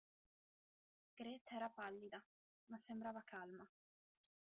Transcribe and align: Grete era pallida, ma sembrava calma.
Grete 1.19 1.53
era 1.55 1.69
pallida, 1.69 2.19
ma 2.69 2.77
sembrava 2.77 3.21
calma. 3.21 3.69